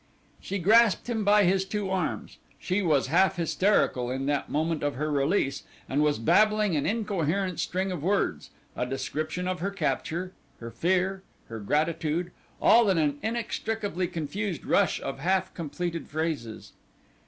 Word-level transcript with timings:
She 0.39 0.57
grasped 0.57 1.11
him 1.11 1.23
by 1.23 1.43
his 1.43 1.63
two 1.63 1.91
arms; 1.91 2.39
she 2.57 2.81
was 2.81 3.05
half 3.05 3.35
hysterical 3.35 4.09
in 4.09 4.25
that 4.25 4.49
moment 4.49 4.81
of 4.81 4.95
her 4.95 5.11
release, 5.11 5.61
and 5.87 6.01
was 6.01 6.17
babbling 6.17 6.75
an 6.75 6.87
incoherent 6.87 7.59
string 7.59 7.91
of 7.91 8.01
words; 8.01 8.49
a 8.75 8.83
description 8.87 9.47
of 9.47 9.59
her 9.59 9.69
capture 9.69 10.33
her 10.59 10.71
fear 10.71 11.21
her 11.49 11.59
gratitude 11.59 12.31
all 12.59 12.89
in 12.89 12.97
an 12.97 13.19
inextricably 13.21 14.07
confused 14.07 14.65
rush 14.65 14.99
of 14.99 15.19
half 15.19 15.53
completed 15.53 16.07
phrases. 16.07 16.71